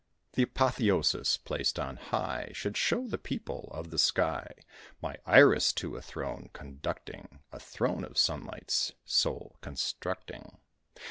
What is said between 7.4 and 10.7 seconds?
A throne of sunlight's sole constructing.